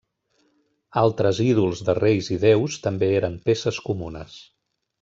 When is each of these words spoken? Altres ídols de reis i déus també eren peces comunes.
Altres 1.01 1.41
ídols 1.43 1.83
de 1.91 1.95
reis 1.99 2.31
i 2.37 2.39
déus 2.45 2.79
també 2.87 3.11
eren 3.21 3.37
peces 3.51 3.81
comunes. 3.91 4.43